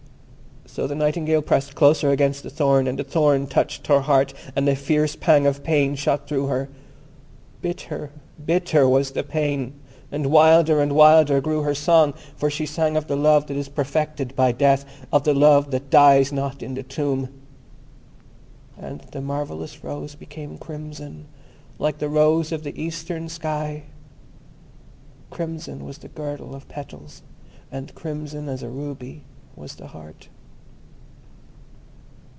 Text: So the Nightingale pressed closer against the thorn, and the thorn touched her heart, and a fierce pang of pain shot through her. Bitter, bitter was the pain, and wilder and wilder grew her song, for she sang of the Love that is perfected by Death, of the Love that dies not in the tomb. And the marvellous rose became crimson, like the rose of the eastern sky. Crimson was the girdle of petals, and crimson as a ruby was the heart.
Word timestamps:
So 0.67 0.87
the 0.87 0.95
Nightingale 0.95 1.41
pressed 1.41 1.75
closer 1.75 2.11
against 2.11 2.43
the 2.43 2.49
thorn, 2.49 2.87
and 2.87 2.97
the 2.97 3.03
thorn 3.03 3.45
touched 3.47 3.87
her 3.87 3.99
heart, 3.99 4.33
and 4.55 4.69
a 4.69 4.73
fierce 4.75 5.17
pang 5.17 5.45
of 5.45 5.65
pain 5.65 5.95
shot 5.95 6.29
through 6.29 6.47
her. 6.47 6.69
Bitter, 7.61 8.09
bitter 8.45 8.87
was 8.87 9.11
the 9.11 9.21
pain, 9.23 9.73
and 10.13 10.27
wilder 10.31 10.79
and 10.81 10.93
wilder 10.93 11.41
grew 11.41 11.63
her 11.63 11.75
song, 11.75 12.13
for 12.37 12.49
she 12.49 12.65
sang 12.65 12.95
of 12.95 13.07
the 13.07 13.17
Love 13.17 13.47
that 13.47 13.57
is 13.57 13.67
perfected 13.67 14.33
by 14.33 14.53
Death, 14.53 14.85
of 15.11 15.25
the 15.25 15.33
Love 15.33 15.71
that 15.71 15.89
dies 15.89 16.31
not 16.31 16.63
in 16.63 16.75
the 16.75 16.83
tomb. 16.83 17.27
And 18.77 19.01
the 19.11 19.19
marvellous 19.19 19.83
rose 19.83 20.15
became 20.15 20.57
crimson, 20.57 21.25
like 21.79 21.97
the 21.97 22.07
rose 22.07 22.53
of 22.53 22.63
the 22.63 22.81
eastern 22.81 23.27
sky. 23.27 23.83
Crimson 25.31 25.83
was 25.83 25.97
the 25.97 26.07
girdle 26.07 26.55
of 26.55 26.69
petals, 26.69 27.23
and 27.73 27.93
crimson 27.93 28.47
as 28.47 28.63
a 28.63 28.69
ruby 28.69 29.25
was 29.57 29.75
the 29.75 29.87
heart. 29.87 30.29